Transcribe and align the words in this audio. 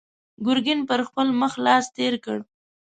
ګرګين 0.45 0.79
پر 0.89 0.99
خپل 1.07 1.27
مخ 1.41 1.53
لاس 1.65 1.85
تېر 1.95 2.13
کړ. 2.25 2.37